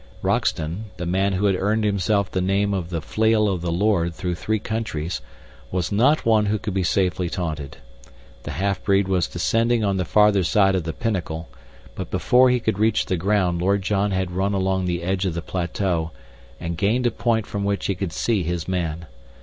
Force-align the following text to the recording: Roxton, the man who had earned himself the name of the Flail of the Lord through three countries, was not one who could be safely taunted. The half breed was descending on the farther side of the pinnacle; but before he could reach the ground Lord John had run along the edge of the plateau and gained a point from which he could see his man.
Roxton, 0.23 0.85
the 0.97 1.05
man 1.05 1.33
who 1.33 1.45
had 1.45 1.55
earned 1.55 1.83
himself 1.83 2.31
the 2.31 2.41
name 2.41 2.73
of 2.73 2.89
the 2.89 3.01
Flail 3.03 3.47
of 3.47 3.61
the 3.61 3.71
Lord 3.71 4.15
through 4.15 4.33
three 4.33 4.57
countries, 4.57 5.21
was 5.69 5.91
not 5.91 6.25
one 6.25 6.47
who 6.47 6.57
could 6.57 6.73
be 6.73 6.81
safely 6.81 7.29
taunted. 7.29 7.77
The 8.41 8.49
half 8.53 8.83
breed 8.83 9.07
was 9.07 9.27
descending 9.27 9.83
on 9.83 9.97
the 9.97 10.03
farther 10.03 10.43
side 10.43 10.73
of 10.73 10.85
the 10.85 10.91
pinnacle; 10.93 11.49
but 11.93 12.09
before 12.09 12.49
he 12.49 12.59
could 12.59 12.79
reach 12.79 13.05
the 13.05 13.15
ground 13.15 13.61
Lord 13.61 13.83
John 13.83 14.09
had 14.09 14.31
run 14.31 14.55
along 14.55 14.85
the 14.85 15.03
edge 15.03 15.27
of 15.27 15.35
the 15.35 15.41
plateau 15.43 16.09
and 16.59 16.75
gained 16.77 17.05
a 17.05 17.11
point 17.11 17.45
from 17.45 17.63
which 17.63 17.85
he 17.85 17.93
could 17.93 18.11
see 18.11 18.41
his 18.41 18.67
man. 18.67 19.05